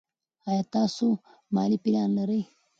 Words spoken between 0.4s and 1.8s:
ایا تاسو مالي